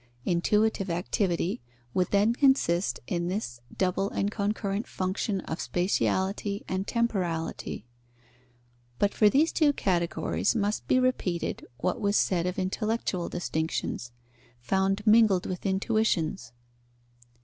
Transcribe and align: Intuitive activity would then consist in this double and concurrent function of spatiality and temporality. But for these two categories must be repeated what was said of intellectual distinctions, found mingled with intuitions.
Intuitive 0.25 0.89
activity 0.89 1.61
would 1.93 2.09
then 2.09 2.33
consist 2.33 2.99
in 3.05 3.27
this 3.27 3.61
double 3.77 4.09
and 4.09 4.31
concurrent 4.31 4.87
function 4.87 5.41
of 5.41 5.59
spatiality 5.59 6.63
and 6.67 6.87
temporality. 6.87 7.85
But 8.97 9.13
for 9.13 9.29
these 9.29 9.51
two 9.51 9.73
categories 9.73 10.55
must 10.55 10.87
be 10.87 10.99
repeated 10.99 11.67
what 11.77 12.01
was 12.01 12.15
said 12.15 12.47
of 12.47 12.57
intellectual 12.57 13.29
distinctions, 13.29 14.11
found 14.59 15.05
mingled 15.05 15.45
with 15.45 15.67
intuitions. 15.67 16.51